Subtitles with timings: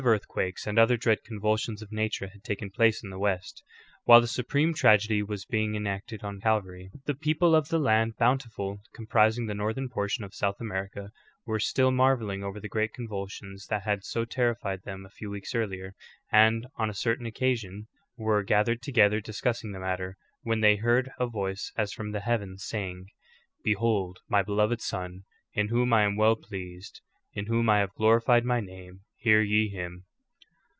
[0.03, 3.61] earthquakes and other dread convulsions of nature had taken place in the west,
[4.05, 6.89] while the supreme tragedy was being en acted on Calvary.
[7.05, 11.11] The people of the land Bountiful, com prising the northern portion of South America,
[11.45, 15.53] were still marveling over the great convulsions that had so terrified them a few weeks
[15.53, 15.93] earlier,
[16.31, 17.85] and, on a certain occasion,
[18.17, 22.65] were gathered together discussing the matter, when they heard a voice as from the heavens
[22.65, 23.05] saying:
[23.63, 27.01] ''Behold my beloved Son, in whom I am well pleased,
[27.33, 30.03] in whom I have glorified my name; hear ye him."